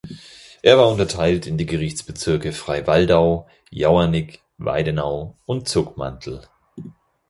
Er 0.63 0.79
war 0.79 0.89
unterteilt 0.89 1.45
in 1.45 1.59
die 1.59 1.67
Gerichtsbezirke 1.67 2.53
Freiwaldau, 2.53 3.47
Jauernig, 3.69 4.41
Weidenau 4.57 5.37
und 5.45 5.67
Zuckmantel. 5.67 6.41